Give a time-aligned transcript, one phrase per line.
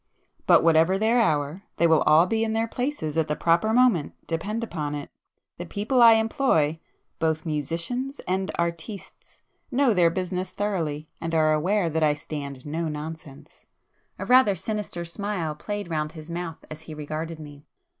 [0.47, 4.13] But whatever their hour, they will all be in their places at the proper moment,
[4.25, 5.11] depend upon it.
[5.59, 12.15] The people I employ—both musicians and 'artistes'—know their business thoroughly, and are aware that I
[12.15, 13.67] stand no nonsense."
[14.17, 17.67] A rather sinister smile played round his mouth as he regarded me.